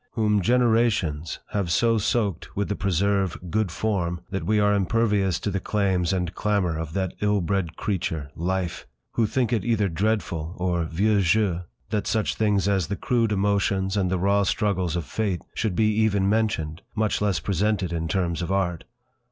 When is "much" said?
16.95-17.21